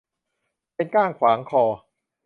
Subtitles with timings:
[0.75, 1.63] เป็นก้างขวางคอ